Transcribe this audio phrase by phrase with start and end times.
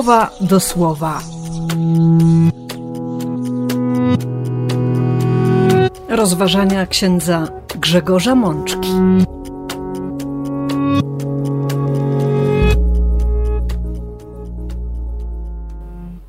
[0.00, 1.22] słowa do słowa.
[6.08, 7.48] Rozważania księdza
[7.80, 8.88] Grzegorza Mączki.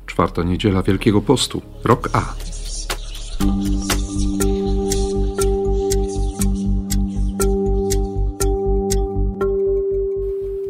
[0.06, 2.22] Czwarta niedziela Wielkiego Postu, rok A.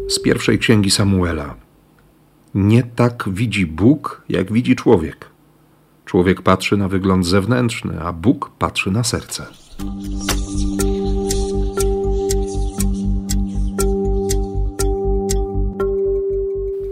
[0.09, 1.62] Z pierwszej księgi Samuela.
[2.55, 5.31] Nie tak widzi Bóg, jak widzi człowiek.
[6.05, 9.47] Człowiek patrzy na wygląd zewnętrzny, a Bóg patrzy na serce.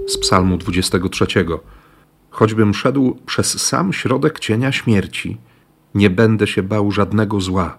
[0.06, 1.26] Z Psalmu 23.
[2.30, 5.36] Choćbym szedł przez sam środek cienia śmierci,
[5.94, 7.78] nie będę się bał żadnego zła,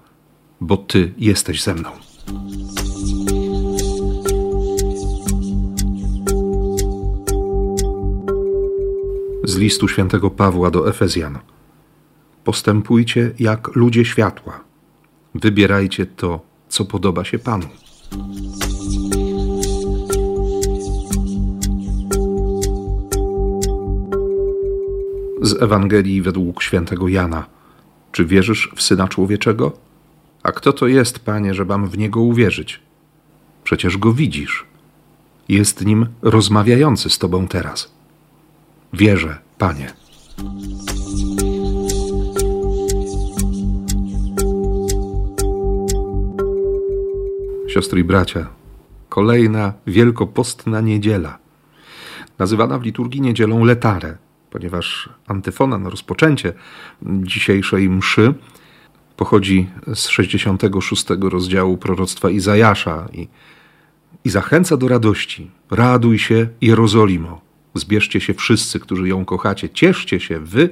[0.61, 2.10] bo Ty jesteś ze mną.
[9.51, 11.39] Z listu świętego Pawła do Efezjan.
[12.43, 14.63] Postępujcie jak ludzie światła.
[15.35, 17.67] Wybierajcie to, co podoba się Panu.
[25.41, 27.45] Z Ewangelii według świętego Jana.
[28.11, 29.71] Czy wierzysz w Syna Człowieczego?
[30.43, 32.79] A kto to jest, Panie, że mam w Niego uwierzyć?
[33.63, 34.65] Przecież Go widzisz.
[35.49, 38.00] Jest Nim rozmawiający z Tobą teraz.
[38.93, 39.93] Wierzę, Panie.
[47.67, 48.47] Siostry i bracia,
[49.09, 51.37] kolejna wielkopostna niedziela,
[52.39, 54.17] nazywana w liturgii niedzielą letarę,
[54.49, 56.53] ponieważ antyfona na rozpoczęcie
[57.01, 58.33] dzisiejszej mszy
[59.17, 63.27] pochodzi z 66 rozdziału proroctwa Izajasza i,
[64.25, 65.51] i zachęca do radości.
[65.71, 67.41] Raduj się, Jerozolimo,
[67.73, 70.69] zbierzcie się wszyscy, którzy ją kochacie, cieszcie się wy,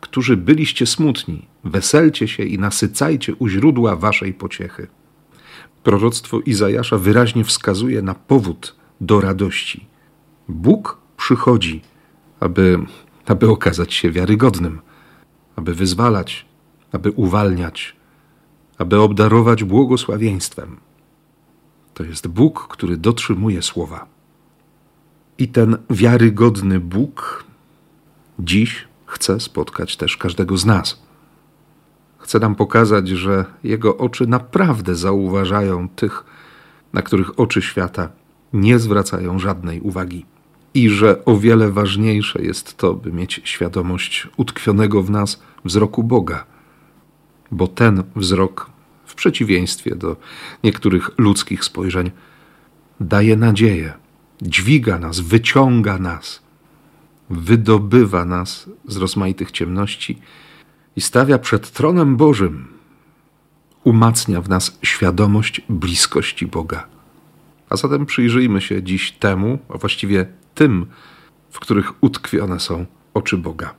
[0.00, 4.86] którzy byliście smutni, weselcie się i nasycajcie u źródła waszej pociechy.
[5.82, 9.86] Proroctwo Izajasza wyraźnie wskazuje na powód do radości.
[10.48, 11.82] Bóg przychodzi,
[12.40, 12.78] aby,
[13.26, 14.80] aby okazać się wiarygodnym,
[15.56, 16.46] aby wyzwalać,
[16.92, 17.96] aby uwalniać,
[18.78, 20.76] aby obdarować błogosławieństwem.
[21.94, 24.06] To jest Bóg, który dotrzymuje słowa.
[25.40, 27.44] I ten wiarygodny Bóg
[28.38, 31.02] dziś chce spotkać też każdego z nas.
[32.18, 36.24] Chce nam pokazać, że Jego oczy naprawdę zauważają tych,
[36.92, 38.08] na których oczy świata
[38.52, 40.26] nie zwracają żadnej uwagi.
[40.74, 46.44] I że o wiele ważniejsze jest to, by mieć świadomość utkwionego w nas wzroku Boga,
[47.50, 48.70] bo ten wzrok,
[49.04, 50.16] w przeciwieństwie do
[50.64, 52.10] niektórych ludzkich spojrzeń,
[53.00, 53.99] daje nadzieję,
[54.42, 56.42] dźwiga nas, wyciąga nas,
[57.30, 60.18] wydobywa nas z rozmaitych ciemności
[60.96, 62.68] i stawia przed tronem Bożym,
[63.84, 66.86] umacnia w nas świadomość bliskości Boga.
[67.68, 70.86] A zatem przyjrzyjmy się dziś temu, a właściwie tym,
[71.50, 73.74] w których utkwione są oczy Boga.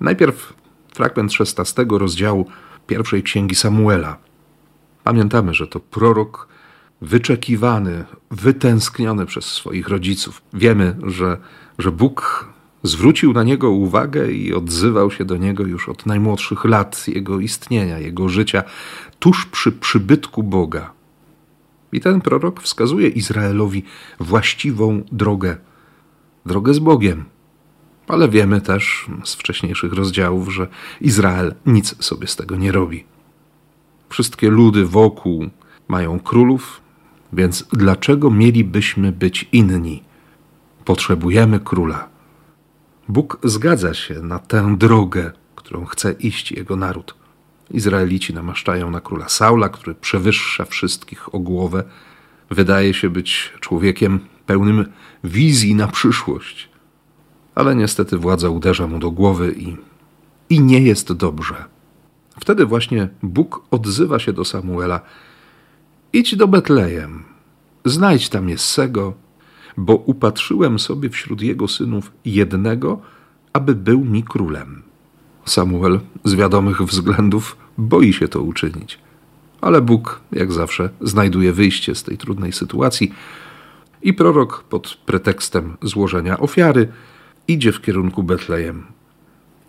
[0.00, 0.54] Najpierw
[0.94, 2.46] fragment 16 rozdziału
[2.86, 4.16] pierwszej księgi Samuela.
[5.04, 6.48] Pamiętamy, że to prorok
[7.04, 10.42] wyczekiwany, wytęskniony przez swoich rodziców.
[10.52, 11.36] Wiemy, że,
[11.78, 12.48] że Bóg
[12.82, 17.98] zwrócił na niego uwagę i odzywał się do niego już od najmłodszych lat jego istnienia,
[17.98, 18.62] jego życia,
[19.18, 20.92] tuż przy przybytku Boga.
[21.92, 23.82] I ten prorok wskazuje Izraelowi
[24.20, 25.56] właściwą drogę,
[26.46, 27.24] drogę z Bogiem.
[28.08, 30.68] Ale wiemy też z wcześniejszych rozdziałów, że
[31.00, 33.04] Izrael nic sobie z tego nie robi.
[34.08, 35.50] Wszystkie ludy wokół
[35.88, 36.83] mają królów,
[37.34, 40.02] więc dlaczego mielibyśmy być inni?
[40.84, 42.08] Potrzebujemy króla.
[43.08, 47.14] Bóg zgadza się na tę drogę, którą chce iść jego naród.
[47.70, 51.84] Izraelici namaszczają na króla Saula, który przewyższa wszystkich o głowę.
[52.50, 54.86] Wydaje się być człowiekiem pełnym
[55.24, 56.68] wizji na przyszłość.
[57.54, 59.76] Ale niestety władza uderza mu do głowy i,
[60.50, 61.64] i nie jest dobrze.
[62.40, 65.00] Wtedy właśnie Bóg odzywa się do Samuela:
[66.14, 67.22] Idź do Betlejem,
[67.84, 69.14] znajdź tam Jessego,
[69.76, 73.00] bo upatrzyłem sobie wśród jego synów jednego,
[73.52, 74.82] aby był mi królem.
[75.44, 78.98] Samuel z wiadomych względów boi się to uczynić.
[79.60, 83.14] Ale Bóg, jak zawsze, znajduje wyjście z tej trudnej sytuacji
[84.02, 86.88] i prorok pod pretekstem złożenia ofiary
[87.48, 88.86] idzie w kierunku Betlejem.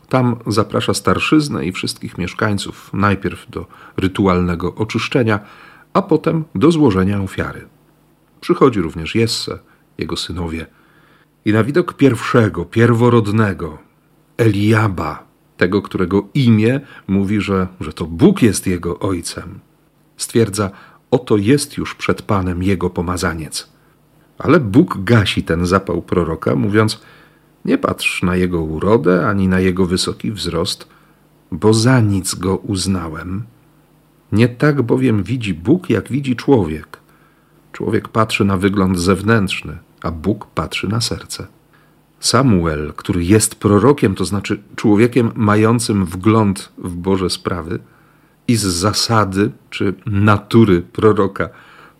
[0.09, 3.65] Tam zaprasza starszyznę i wszystkich mieszkańców najpierw do
[3.97, 5.39] rytualnego oczyszczenia,
[5.95, 7.67] a potem do złożenia ofiary.
[8.41, 9.59] Przychodzi również Jesse,
[9.97, 10.65] jego synowie
[11.45, 13.77] I na widok pierwszego, pierworodnego,
[14.37, 15.23] Eliaba,
[15.57, 19.59] tego, którego imię mówi, że, że to Bóg jest jego ojcem,
[20.17, 20.71] stwierdza:
[21.11, 23.69] Oto jest już przed Panem jego pomazaniec.
[24.37, 27.01] Ale Bóg gasi ten zapał proroka, mówiąc:
[27.65, 30.87] Nie patrz na jego urodę ani na jego wysoki wzrost,
[31.51, 33.43] bo za nic go uznałem.
[34.31, 36.99] Nie tak bowiem widzi Bóg, jak widzi człowiek.
[37.71, 41.47] Człowiek patrzy na wygląd zewnętrzny, a Bóg patrzy na serce.
[42.19, 47.79] Samuel, który jest prorokiem, to znaczy człowiekiem mającym wgląd w Boże sprawy
[48.47, 51.49] i z zasady czy natury proroka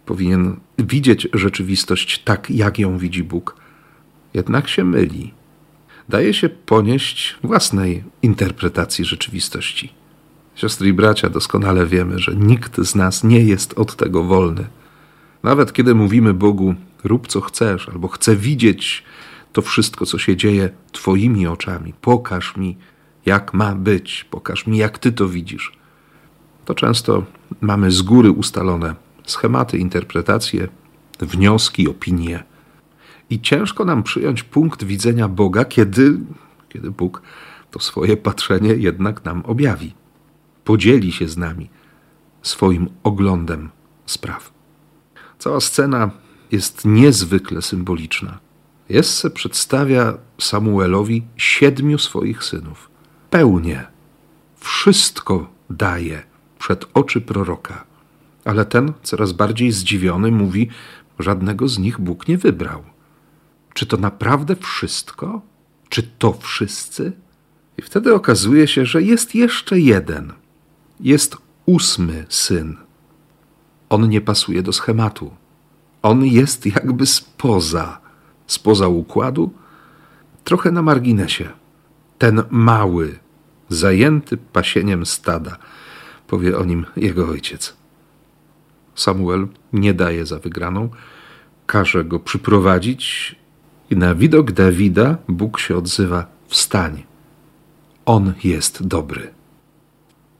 [0.05, 3.55] powinien widzieć rzeczywistość tak, jak ją widzi Bóg,
[4.33, 5.33] jednak się myli.
[6.09, 9.93] Daje się ponieść własnej interpretacji rzeczywistości.
[10.55, 14.67] Siostry i bracia, doskonale wiemy, że nikt z nas nie jest od tego wolny.
[15.43, 19.03] Nawet kiedy mówimy Bogu, rób co chcesz, albo chcę widzieć
[19.53, 22.77] to wszystko, co się dzieje Twoimi oczami, pokaż mi,
[23.25, 25.71] jak ma być, pokaż mi, jak Ty to widzisz.
[26.65, 27.23] To często
[27.61, 30.67] mamy z góry ustalone schematy, interpretacje,
[31.19, 32.43] wnioski, opinie.
[33.29, 36.17] I ciężko nam przyjąć punkt widzenia Boga, kiedy,
[36.69, 37.21] kiedy Bóg
[37.71, 39.93] to swoje patrzenie jednak nam objawi.
[40.65, 41.69] Podzieli się z nami
[42.41, 43.69] swoim oglądem
[44.05, 44.53] spraw.
[45.39, 46.11] Cała scena
[46.51, 48.39] jest niezwykle symboliczna.
[48.89, 52.89] Jesse przedstawia Samuelowi siedmiu swoich synów.
[53.29, 53.87] Pełnie.
[54.59, 56.23] Wszystko daje
[56.59, 57.85] przed oczy proroka.
[58.45, 60.69] Ale ten, coraz bardziej zdziwiony, mówi:
[61.19, 62.83] Żadnego z nich Bóg nie wybrał.
[63.73, 65.41] Czy to naprawdę wszystko?
[65.89, 67.11] Czy to wszyscy?
[67.77, 70.33] I wtedy okazuje się, że jest jeszcze jeden.
[70.99, 72.77] Jest ósmy syn.
[73.89, 75.31] On nie pasuje do schematu.
[76.01, 77.97] On jest jakby spoza,
[78.47, 79.51] spoza układu,
[80.43, 81.49] trochę na marginesie.
[82.17, 83.19] Ten mały,
[83.69, 85.57] zajęty pasieniem stada,
[86.27, 87.75] powie o nim jego ojciec.
[88.95, 90.89] Samuel nie daje za wygraną,
[91.65, 93.35] każe go przyprowadzić
[93.89, 97.03] i na widok Dawida Bóg się odzywa: Wstań.
[98.05, 99.34] On jest dobry.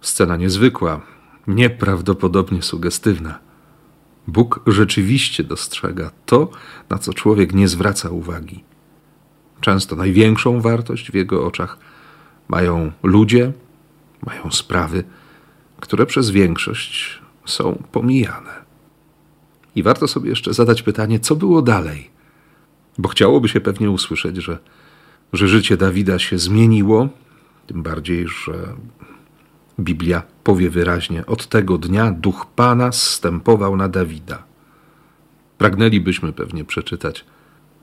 [0.05, 1.01] Scena niezwykła,
[1.47, 3.39] nieprawdopodobnie sugestywna.
[4.27, 6.49] Bóg rzeczywiście dostrzega to,
[6.89, 8.63] na co człowiek nie zwraca uwagi.
[9.61, 11.77] Często największą wartość w jego oczach
[12.47, 13.51] mają ludzie,
[14.25, 15.03] mają sprawy,
[15.79, 18.65] które przez większość są pomijane.
[19.75, 22.09] I warto sobie jeszcze zadać pytanie, co było dalej?
[22.97, 24.59] Bo chciałoby się pewnie usłyszeć, że,
[25.33, 27.09] że życie Dawida się zmieniło,
[27.67, 28.75] tym bardziej, że
[29.79, 34.43] Biblia powie wyraźnie: Od tego dnia duch Pana zstępował na Dawida.
[35.57, 37.25] Pragnęlibyśmy pewnie przeczytać,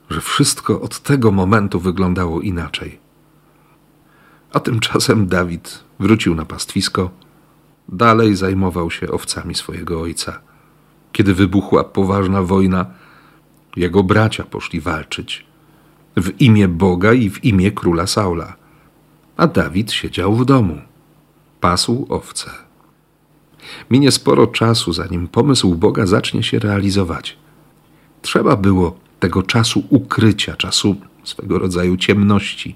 [0.09, 2.99] że wszystko od tego momentu wyglądało inaczej.
[4.53, 7.11] A tymczasem Dawid wrócił na pastwisko,
[7.89, 10.39] dalej zajmował się owcami swojego ojca.
[11.11, 12.85] Kiedy wybuchła poważna wojna,
[13.75, 15.45] jego bracia poszli walczyć
[16.17, 18.55] w imię Boga i w imię króla Saula,
[19.37, 20.81] a Dawid siedział w domu
[21.63, 22.49] pasł owce.
[23.91, 27.37] Minie sporo czasu, zanim pomysł Boga zacznie się realizować.
[28.21, 32.75] Trzeba było tego czasu ukrycia, czasu swego rodzaju ciemności,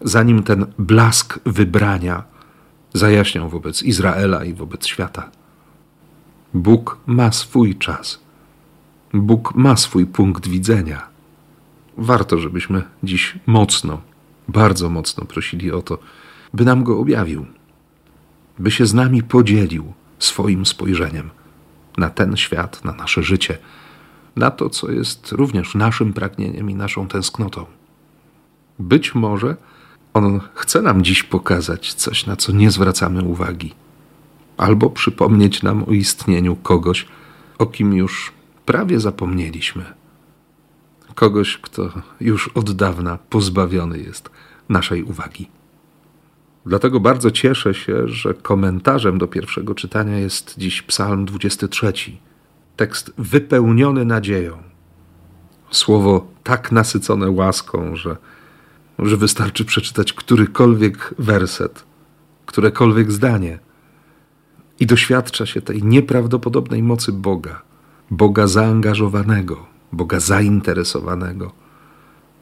[0.00, 2.22] zanim ten blask wybrania
[2.94, 5.30] zajaśniał wobec Izraela i wobec świata.
[6.54, 8.20] Bóg ma swój czas.
[9.14, 11.08] Bóg ma swój punkt widzenia.
[11.98, 14.00] Warto, żebyśmy dziś mocno,
[14.48, 15.98] bardzo mocno prosili o to,
[16.54, 17.46] by nam go objawił
[18.58, 21.30] by się z nami podzielił swoim spojrzeniem
[21.96, 23.58] na ten świat, na nasze życie,
[24.36, 27.66] na to, co jest również naszym pragnieniem i naszą tęsknotą.
[28.78, 29.56] Być może
[30.14, 33.74] On chce nam dziś pokazać coś, na co nie zwracamy uwagi,
[34.56, 37.06] albo przypomnieć nam o istnieniu kogoś,
[37.58, 38.32] o kim już
[38.66, 39.84] prawie zapomnieliśmy.
[41.14, 44.30] Kogoś, kto już od dawna pozbawiony jest
[44.68, 45.48] naszej uwagi.
[46.66, 51.92] Dlatego bardzo cieszę się, że komentarzem do pierwszego czytania jest dziś Psalm 23.
[52.76, 54.62] Tekst wypełniony nadzieją.
[55.70, 58.16] Słowo tak nasycone łaską, że,
[58.98, 61.84] że wystarczy przeczytać którykolwiek werset,
[62.46, 63.58] którekolwiek zdanie
[64.80, 67.62] i doświadcza się tej nieprawdopodobnej mocy Boga,
[68.10, 71.52] Boga zaangażowanego, Boga zainteresowanego,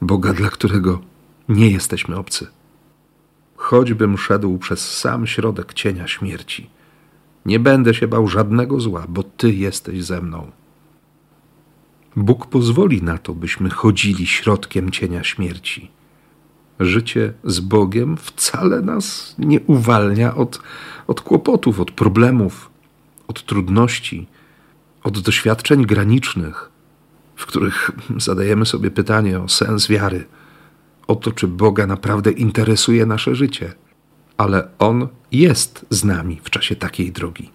[0.01, 1.01] Boga, dla którego
[1.49, 2.47] nie jesteśmy obcy
[3.69, 6.69] choćbym szedł przez sam środek cienia śmierci.
[7.45, 10.51] Nie będę się bał żadnego zła, bo Ty jesteś ze mną.
[12.15, 15.91] Bóg pozwoli na to, byśmy chodzili środkiem cienia śmierci.
[16.79, 20.61] Życie z Bogiem wcale nas nie uwalnia od,
[21.07, 22.69] od kłopotów, od problemów,
[23.27, 24.27] od trudności,
[25.03, 26.69] od doświadczeń granicznych,
[27.35, 30.25] w których zadajemy sobie pytanie o sens wiary,
[31.09, 33.73] o to, czy Boga naprawdę interesuje nasze życie.
[34.37, 37.49] Ale On jest z nami w czasie takiej drogi,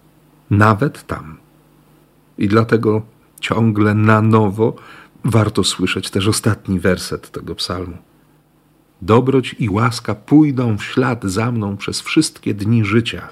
[0.50, 1.36] nawet tam.
[2.38, 3.02] I dlatego
[3.40, 4.76] ciągle na nowo
[5.24, 7.96] warto słyszeć też ostatni werset tego psalmu.
[9.02, 13.28] Dobroć i łaska pójdą w ślad za mną przez wszystkie dni życia.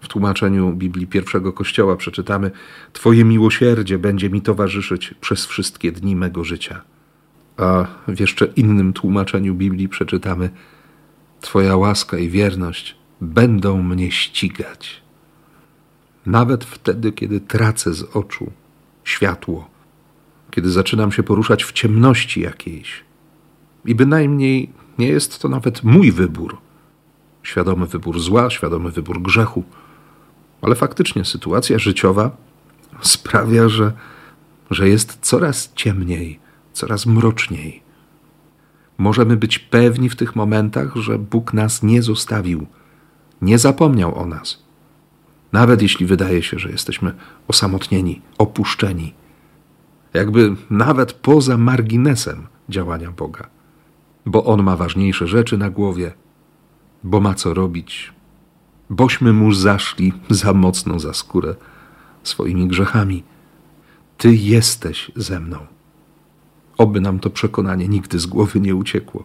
[0.00, 2.50] W tłumaczeniu Biblii pierwszego Kościoła przeczytamy:
[2.92, 6.82] Twoje miłosierdzie będzie mi towarzyszyć przez wszystkie dni mego życia.
[7.58, 10.50] A w jeszcze innym tłumaczeniu Biblii przeczytamy:
[11.40, 15.02] Twoja łaska i wierność będą mnie ścigać.
[16.26, 18.52] Nawet wtedy, kiedy tracę z oczu
[19.04, 19.70] światło,
[20.50, 23.04] kiedy zaczynam się poruszać w ciemności jakiejś.
[23.84, 26.58] I bynajmniej nie jest to nawet mój wybór.
[27.42, 29.64] Świadomy wybór zła, świadomy wybór grzechu.
[30.62, 32.30] Ale faktycznie sytuacja życiowa
[33.00, 33.92] sprawia, że,
[34.70, 36.40] że jest coraz ciemniej,
[36.78, 37.82] coraz mroczniej.
[38.98, 42.66] Możemy być pewni w tych momentach, że Bóg nas nie zostawił,
[43.42, 44.62] nie zapomniał o nas.
[45.52, 47.14] Nawet jeśli wydaje się, że jesteśmy
[47.48, 49.14] osamotnieni, opuszczeni,
[50.14, 53.48] jakby nawet poza marginesem działania Boga,
[54.26, 56.12] bo On ma ważniejsze rzeczy na głowie,
[57.04, 58.12] bo ma co robić,
[58.90, 61.54] bośmy mu zaszli za mocno za skórę
[62.22, 63.24] swoimi grzechami.
[64.18, 65.77] Ty jesteś ze mną.
[66.78, 69.24] Oby nam to przekonanie nigdy z głowy nie uciekło.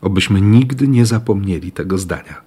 [0.00, 2.40] Obyśmy nigdy nie zapomnieli tego zdania.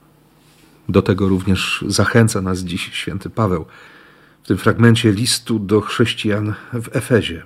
[0.89, 3.65] Do tego również zachęca nas dziś święty Paweł
[4.43, 7.43] w tym fragmencie listu do chrześcijan w Efezie.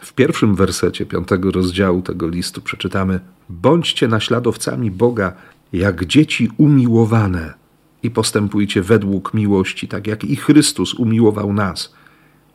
[0.00, 5.32] W pierwszym wersecie piątego rozdziału tego listu przeczytamy: Bądźcie naśladowcami Boga,
[5.72, 7.54] jak dzieci umiłowane,
[8.02, 11.94] i postępujcie według miłości, tak jak i Chrystus umiłował nas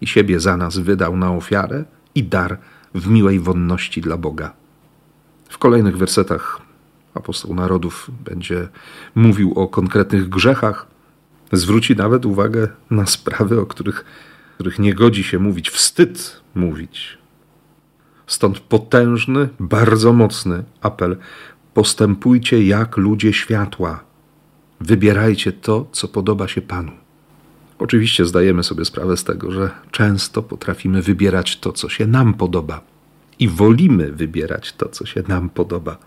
[0.01, 1.85] i siebie za nas wydał na ofiarę
[2.15, 2.57] i dar
[2.95, 4.53] w miłej wonności dla Boga.
[5.49, 6.61] W kolejnych wersetach
[7.13, 8.67] apostoł narodów będzie
[9.15, 10.87] mówił o konkretnych grzechach,
[11.51, 14.05] zwróci nawet uwagę na sprawy, o których,
[14.55, 17.17] których nie godzi się mówić, wstyd mówić.
[18.27, 21.17] Stąd potężny, bardzo mocny apel:
[21.73, 24.03] postępujcie jak ludzie światła.
[24.79, 27.04] Wybierajcie to, co podoba się Panu.
[27.79, 32.81] Oczywiście zdajemy sobie sprawę z tego, że często potrafimy wybierać to, co się nam podoba
[33.39, 35.97] i wolimy wybierać to, co się nam podoba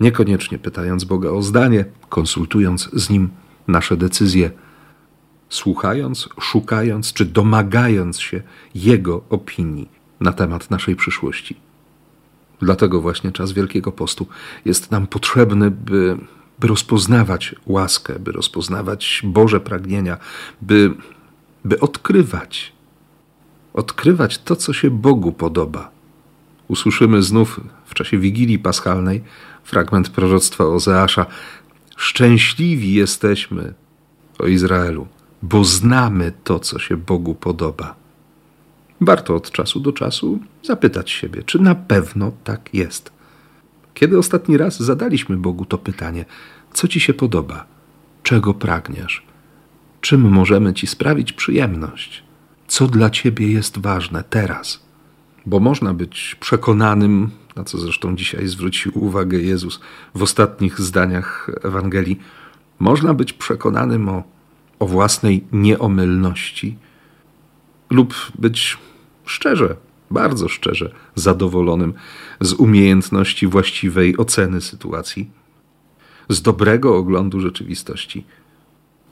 [0.00, 3.28] niekoniecznie pytając Boga o zdanie, konsultując z Nim
[3.68, 4.50] nasze decyzje,
[5.48, 8.42] słuchając, szukając czy domagając się
[8.74, 9.88] Jego opinii
[10.20, 11.56] na temat naszej przyszłości.
[12.60, 14.26] Dlatego właśnie czas Wielkiego Postu
[14.64, 16.16] jest nam potrzebny, by,
[16.60, 20.18] by rozpoznawać łaskę, by rozpoznawać Boże pragnienia,
[20.62, 20.90] by,
[21.64, 22.72] by odkrywać,
[23.74, 25.90] odkrywać to, co się Bogu podoba.
[26.68, 29.22] Usłyszymy znów w czasie Wigilii Paschalnej
[29.64, 31.26] fragment proroctwa Ozeasza.
[31.96, 33.74] Szczęśliwi jesteśmy,
[34.38, 35.06] o Izraelu,
[35.42, 37.94] bo znamy to, co się Bogu podoba.
[39.00, 43.17] Warto od czasu do czasu zapytać siebie, czy na pewno tak jest.
[43.98, 46.24] Kiedy ostatni raz zadaliśmy Bogu to pytanie,
[46.72, 47.66] co ci się podoba,
[48.22, 49.26] czego pragniesz,
[50.00, 52.22] czym możemy ci sprawić przyjemność,
[52.68, 54.82] co dla ciebie jest ważne teraz?
[55.46, 59.80] Bo można być przekonanym na co zresztą dzisiaj zwrócił uwagę Jezus
[60.14, 62.20] w ostatnich zdaniach Ewangelii,
[62.78, 64.22] można być przekonanym o,
[64.78, 66.76] o własnej nieomylności
[67.90, 68.78] lub być
[69.24, 69.76] szczerze,
[70.10, 71.94] bardzo szczerze zadowolonym
[72.40, 75.30] z umiejętności właściwej oceny sytuacji,
[76.28, 78.24] z dobrego oglądu rzeczywistości,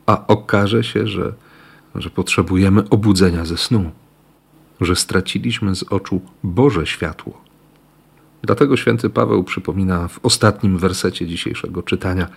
[0.07, 1.33] a okaże się, że,
[1.95, 3.91] że potrzebujemy obudzenia ze snu,
[4.81, 7.47] że straciliśmy z oczu Boże światło
[8.47, 12.29] Dlatego święty Paweł przypomina w ostatnim wersecie dzisiejszego czytania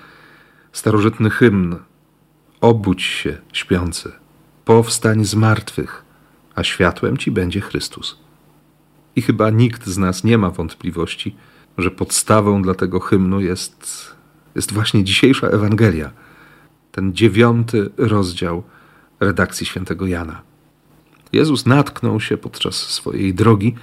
[0.72, 1.76] starożytny hymn:
[2.62, 4.12] Obudź się, śpiący,
[4.66, 6.06] powstań z martwych,
[6.56, 8.20] a światłem ci będzie Chrystus.
[9.16, 11.36] I chyba nikt z nas nie ma wątpliwości,
[11.78, 14.08] że podstawą dla tego hymnu jest,
[14.56, 16.12] jest właśnie dzisiejsza Ewangelia,
[16.92, 18.64] ten dziewiąty rozdział
[19.20, 20.42] redakcji świętego Jana.
[21.34, 23.76] Jezus natknął się podczas swojej drogi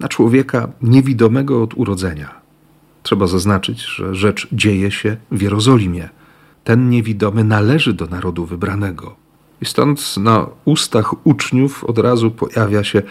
[0.00, 2.34] na człowieka niewidomego od urodzenia.
[3.02, 6.08] Trzeba zaznaczyć, że rzecz dzieje się w Jerozolimie.
[6.64, 9.16] Ten niewidomy należy do narodu wybranego.
[9.60, 13.02] I stąd na ustach uczniów od razu pojawia się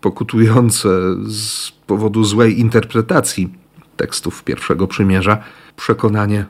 [0.00, 0.88] pokutujące
[1.28, 3.54] z powodu złej interpretacji
[3.96, 5.38] tekstów pierwszego przymierza
[5.76, 6.46] przekonanie,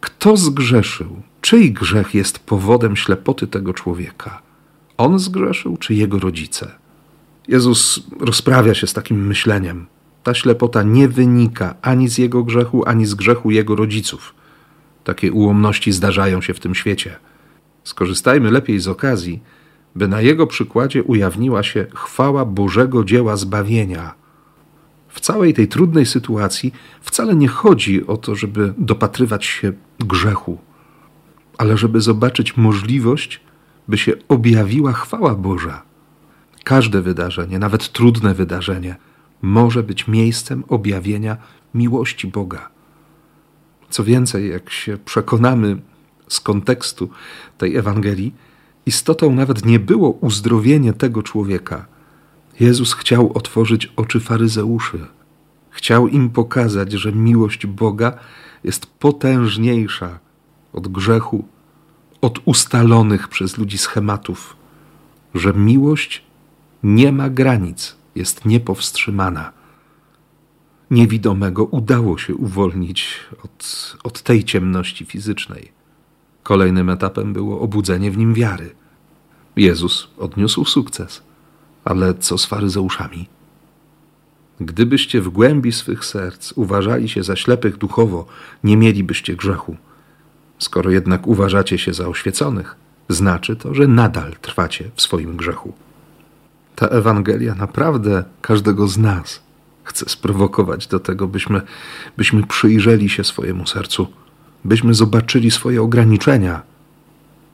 [0.00, 4.42] kto zgrzeszył, czyj grzech jest powodem ślepoty tego człowieka?
[4.96, 6.70] On zgrzeszył, czy jego rodzice?
[7.48, 9.86] Jezus rozprawia się z takim myśleniem.
[10.22, 14.34] Ta ślepota nie wynika ani z jego grzechu, ani z grzechu jego rodziców.
[15.04, 17.16] Takie ułomności zdarzają się w tym świecie.
[17.84, 19.40] Skorzystajmy lepiej z okazji,
[19.98, 24.14] by na jego przykładzie ujawniła się chwała Bożego dzieła zbawienia.
[25.08, 30.58] W całej tej trudnej sytuacji wcale nie chodzi o to, żeby dopatrywać się grzechu,
[31.58, 33.40] ale żeby zobaczyć możliwość,
[33.88, 35.82] by się objawiła chwała Boża.
[36.64, 38.96] Każde wydarzenie, nawet trudne wydarzenie,
[39.42, 41.36] może być miejscem objawienia
[41.74, 42.68] miłości Boga.
[43.90, 45.76] Co więcej, jak się przekonamy
[46.28, 47.10] z kontekstu
[47.58, 48.34] tej Ewangelii,
[48.88, 51.86] istotą nawet nie było uzdrowienie tego człowieka.
[52.60, 55.06] Jezus chciał otworzyć oczy faryzeuszy.
[55.70, 58.18] Chciał im pokazać, że miłość Boga
[58.64, 60.18] jest potężniejsza
[60.72, 61.44] od grzechu,
[62.20, 64.56] od ustalonych przez ludzi schematów,
[65.34, 66.24] że miłość
[66.82, 69.52] nie ma granic, jest niepowstrzymana.
[70.90, 75.77] Niewidomego udało się uwolnić od, od tej ciemności fizycznej.
[76.48, 78.70] Kolejnym etapem było obudzenie w nim wiary.
[79.56, 81.22] Jezus odniósł sukces,
[81.84, 83.28] ale co z faryzeuszami?
[84.60, 88.26] Gdybyście w głębi swych serc uważali się za ślepych duchowo,
[88.64, 89.76] nie mielibyście grzechu.
[90.58, 92.76] Skoro jednak uważacie się za oświeconych,
[93.08, 95.72] znaczy to, że nadal trwacie w swoim grzechu.
[96.76, 99.42] Ta Ewangelia naprawdę każdego z nas
[99.84, 101.62] chce sprowokować do tego, byśmy,
[102.16, 104.06] byśmy przyjrzeli się swojemu sercu,
[104.64, 106.62] byśmy zobaczyli swoje ograniczenia,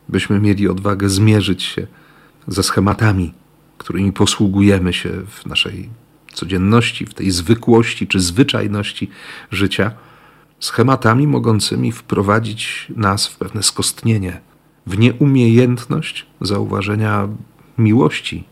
[0.08, 1.87] byśmy mieli odwagę zmierzyć się
[2.49, 3.34] ze schematami,
[3.78, 5.88] którymi posługujemy się w naszej
[6.32, 9.10] codzienności, w tej zwykłości czy zwyczajności
[9.50, 9.90] życia,
[10.60, 14.40] schematami mogącymi wprowadzić nas w pewne skostnienie,
[14.86, 17.28] w nieumiejętność zauważenia
[17.78, 18.45] miłości,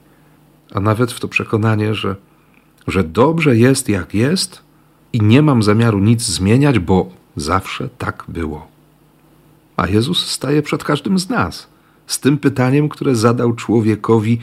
[0.74, 2.16] a nawet w to przekonanie, że,
[2.86, 4.62] że dobrze jest jak jest
[5.12, 8.66] i nie mam zamiaru nic zmieniać, bo zawsze tak było.
[9.76, 11.68] A Jezus staje przed każdym z nas
[12.06, 14.38] z tym pytaniem, które zadał człowiekowi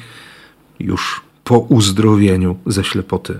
[0.79, 3.39] już po uzdrowieniu ze ślepoty.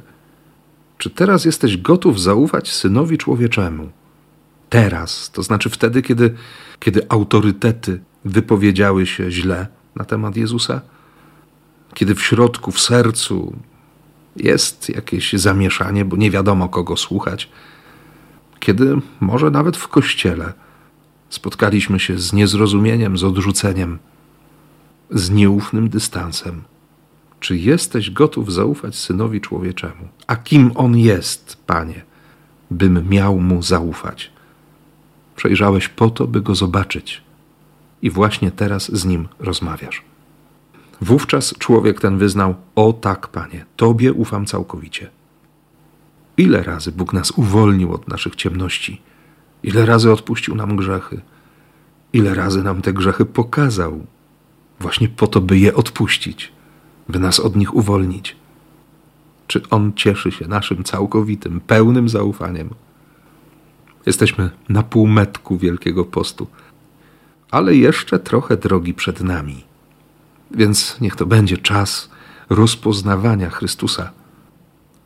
[0.97, 3.89] Czy teraz jesteś gotów zaufać synowi człowieczemu?
[4.69, 6.35] Teraz, to znaczy wtedy, kiedy,
[6.79, 10.81] kiedy autorytety wypowiedziały się źle na temat Jezusa?
[11.93, 13.53] Kiedy w środku, w sercu
[14.35, 17.49] jest jakieś zamieszanie, bo nie wiadomo kogo słuchać?
[18.59, 20.53] Kiedy może nawet w kościele
[21.29, 23.99] spotkaliśmy się z niezrozumieniem, z odrzuceniem,
[25.11, 26.61] z nieufnym dystansem?
[27.39, 30.07] Czy jesteś gotów zaufać synowi człowieczemu?
[30.27, 32.03] A kim on jest, panie,
[32.71, 34.31] bym miał mu zaufać?
[35.35, 37.21] Przejrzałeś po to, by go zobaczyć,
[38.01, 40.03] i właśnie teraz z nim rozmawiasz.
[41.01, 45.09] Wówczas człowiek ten wyznał: O tak, panie, tobie ufam całkowicie.
[46.39, 49.01] Ile razy Bóg nas uwolnił od naszych ciemności?
[49.63, 51.21] Ile razy odpuścił nam grzechy?
[52.13, 54.05] Ile razy nam te grzechy pokazał?
[54.79, 56.51] Właśnie po to, by je odpuścić
[57.09, 58.35] by nas od nich uwolnić.
[59.47, 62.69] Czy On cieszy się naszym całkowitym, pełnym zaufaniem?
[64.05, 66.47] Jesteśmy na półmetku Wielkiego Postu,
[67.51, 69.63] ale jeszcze trochę drogi przed nami.
[70.51, 72.09] Więc niech to będzie czas
[72.49, 74.11] rozpoznawania Chrystusa,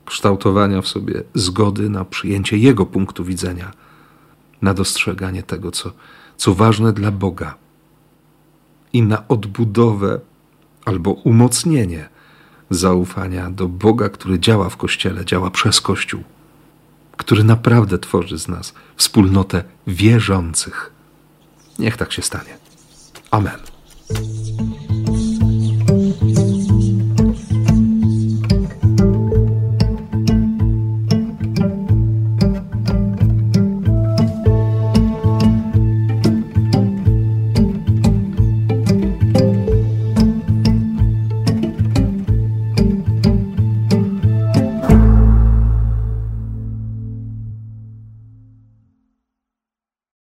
[0.06, 3.72] kształtowania w sobie zgody na przyjęcie Jego punktu widzenia,
[4.62, 5.92] na dostrzeganie tego, co,
[6.38, 7.56] co ważne dla Boga
[8.94, 10.20] i na odbudowę
[10.86, 12.10] albo umocnienie
[12.70, 16.24] zaufania do Boga, który działa w Kościele, działa przez Kościół,
[17.18, 20.94] który naprawdę tworzy z nas wspólnotę wierzących.
[21.80, 22.58] Niech tak się stanie.
[23.32, 23.73] Amen.